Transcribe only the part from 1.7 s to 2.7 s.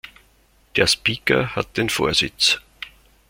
den Vorsitz.